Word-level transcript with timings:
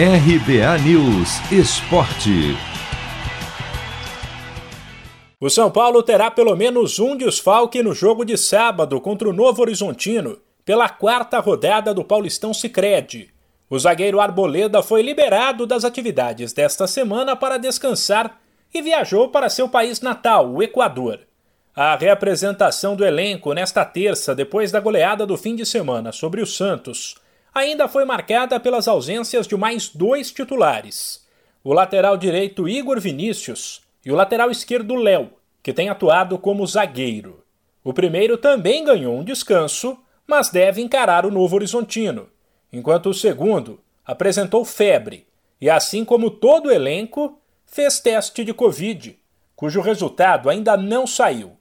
RBA 0.00 0.78
News 0.84 1.40
Esporte. 1.50 2.56
O 5.40 5.50
São 5.50 5.72
Paulo 5.72 6.04
terá 6.04 6.30
pelo 6.30 6.54
menos 6.54 7.00
um 7.00 7.16
desfalque 7.16 7.82
no 7.82 7.92
jogo 7.92 8.24
de 8.24 8.36
sábado 8.38 9.00
contra 9.00 9.28
o 9.28 9.32
Novo 9.32 9.60
Horizontino, 9.60 10.38
pela 10.64 10.88
quarta 10.88 11.40
rodada 11.40 11.92
do 11.92 12.04
Paulistão 12.04 12.54
Sicredi. 12.54 13.30
O 13.68 13.76
zagueiro 13.76 14.20
Arboleda 14.20 14.84
foi 14.84 15.02
liberado 15.02 15.66
das 15.66 15.84
atividades 15.84 16.52
desta 16.52 16.86
semana 16.86 17.34
para 17.34 17.58
descansar 17.58 18.38
e 18.72 18.80
viajou 18.80 19.30
para 19.30 19.50
seu 19.50 19.68
país 19.68 20.00
natal, 20.00 20.48
o 20.48 20.62
Equador. 20.62 21.22
A 21.74 21.96
reapresentação 21.96 22.94
do 22.94 23.04
elenco 23.04 23.52
nesta 23.52 23.84
terça, 23.84 24.32
depois 24.32 24.70
da 24.70 24.78
goleada 24.78 25.26
do 25.26 25.36
fim 25.36 25.56
de 25.56 25.66
semana 25.66 26.12
sobre 26.12 26.40
o 26.40 26.46
Santos, 26.46 27.16
ainda 27.58 27.88
foi 27.88 28.04
marcada 28.04 28.58
pelas 28.58 28.88
ausências 28.88 29.46
de 29.46 29.56
mais 29.56 29.88
dois 29.88 30.30
titulares: 30.30 31.26
o 31.62 31.72
lateral 31.72 32.16
direito 32.16 32.68
Igor 32.68 33.00
Vinícius 33.00 33.82
e 34.04 34.10
o 34.10 34.14
lateral 34.14 34.50
esquerdo 34.50 34.94
Léo, 34.94 35.30
que 35.62 35.72
tem 35.72 35.88
atuado 35.88 36.38
como 36.38 36.66
zagueiro. 36.66 37.44
O 37.84 37.92
primeiro 37.92 38.38
também 38.38 38.84
ganhou 38.84 39.16
um 39.16 39.24
descanso, 39.24 39.98
mas 40.26 40.50
deve 40.50 40.80
encarar 40.80 41.26
o 41.26 41.30
Novo 41.30 41.56
Horizontino, 41.56 42.28
enquanto 42.72 43.10
o 43.10 43.14
segundo 43.14 43.80
apresentou 44.04 44.64
febre 44.64 45.26
e, 45.60 45.68
assim 45.68 46.04
como 46.04 46.30
todo 46.30 46.66
o 46.66 46.70
elenco, 46.70 47.38
fez 47.66 48.00
teste 48.00 48.44
de 48.44 48.54
Covid, 48.54 49.18
cujo 49.54 49.80
resultado 49.80 50.48
ainda 50.48 50.76
não 50.76 51.06
saiu. 51.06 51.52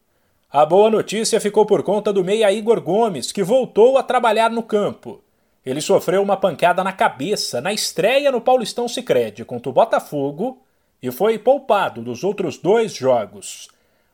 A 0.49 0.65
boa 0.65 0.89
notícia 0.89 1.41
ficou 1.41 1.65
por 1.65 1.83
conta 1.83 2.13
do 2.13 2.23
meia 2.23 2.51
Igor 2.51 2.79
Gomes, 2.79 3.31
que 3.31 3.43
voltou 3.43 3.97
a 3.97 4.03
trabalhar 4.03 4.49
no 4.49 4.63
campo. 4.63 5.21
Ele 5.67 5.81
sofreu 5.81 6.23
uma 6.23 6.37
pancada 6.37 6.81
na 6.81 6.93
cabeça 6.93 7.59
na 7.59 7.73
estreia 7.73 8.31
no 8.31 8.39
Paulistão 8.39 8.87
Sicredi 8.87 9.43
contra 9.43 9.69
o 9.69 9.73
Botafogo 9.73 10.63
e 11.03 11.11
foi 11.11 11.37
poupado 11.37 12.01
dos 12.01 12.23
outros 12.23 12.57
dois 12.57 12.95
jogos. 12.95 13.67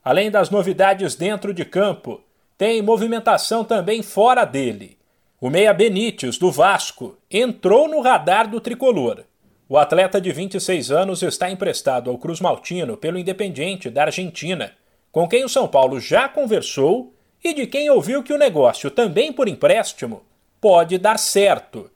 Além 0.04 0.32
das 0.32 0.50
novidades 0.50 1.14
dentro 1.14 1.54
de 1.54 1.64
campo, 1.64 2.24
tem 2.58 2.82
movimentação 2.82 3.64
também 3.64 4.02
fora 4.02 4.46
dele. 4.46 4.98
O 5.40 5.48
meia 5.48 5.72
Benítez, 5.76 6.40
do 6.40 6.52
Vasco, 6.52 7.20
entrou 7.30 7.88
no 7.88 8.02
radar 8.02 8.50
do 8.50 8.60
tricolor. 8.60 9.24
O 9.70 9.78
atleta 9.78 10.20
de 10.20 10.32
26 10.32 10.90
anos 10.90 11.22
está 11.22 11.52
emprestado 11.52 12.10
ao 12.10 12.18
Cruz 12.18 12.42
Maltino 12.42 12.98
pelo 12.98 13.20
Independiente 13.20 13.92
da 13.92 14.06
Argentina, 14.06 14.72
com 15.12 15.28
quem 15.28 15.46
o 15.46 15.50
São 15.50 15.68
Paulo 15.68 16.00
já 16.00 16.28
conversou 16.28 17.14
e 17.44 17.54
de 17.54 17.68
quem 17.68 17.92
ouviu 17.92 18.24
que 18.24 18.34
o 18.34 18.40
negócio, 18.40 18.90
também 18.90 19.32
por 19.32 19.48
empréstimo, 19.48 20.24
pode 20.64 20.98
dar 20.98 21.20
certo. 21.20 21.92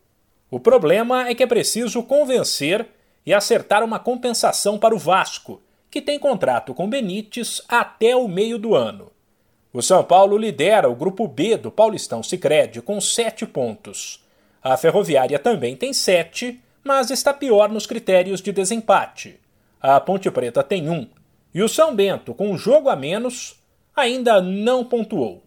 O 0.52 0.60
problema 0.60 1.30
é 1.30 1.34
que 1.34 1.42
é 1.42 1.48
preciso 1.48 2.04
convencer 2.04 2.86
e 3.26 3.34
acertar 3.34 3.82
uma 3.82 3.98
compensação 3.98 4.78
para 4.78 4.94
o 4.94 4.98
Vasco, 4.98 5.62
que 5.90 6.02
tem 6.02 6.20
contrato 6.20 6.74
com 6.74 6.90
Benítez 6.90 7.62
até 7.70 8.14
o 8.14 8.28
meio 8.28 8.58
do 8.58 8.76
ano. 8.76 9.10
O 9.72 9.82
São 9.82 10.04
Paulo 10.04 10.38
lidera 10.38 10.90
o 10.90 10.96
grupo 10.96 11.30
B 11.30 11.56
do 11.56 11.72
Paulistão 11.72 12.22
Sicredi 12.22 12.82
com 12.82 13.00
sete 13.00 13.46
pontos. 13.46 14.22
A 14.62 14.76
Ferroviária 14.76 15.40
também 15.40 15.74
tem 15.74 15.94
sete, 15.94 16.62
mas 16.84 17.10
está 17.10 17.34
pior 17.34 17.70
nos 17.70 17.88
critérios 17.88 18.42
de 18.42 18.52
desempate. 18.52 19.40
A 19.80 19.98
Ponte 20.02 20.30
Preta 20.30 20.62
tem 20.62 20.90
um. 20.90 21.08
E 21.54 21.64
o 21.64 21.70
São 21.70 21.96
Bento, 21.96 22.34
com 22.34 22.52
um 22.52 22.58
jogo 22.58 22.90
a 22.90 22.98
menos, 22.98 23.56
ainda 23.96 24.42
não 24.42 24.84
pontuou. 24.84 25.47